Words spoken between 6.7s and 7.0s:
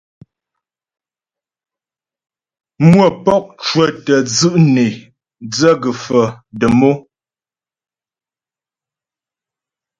o.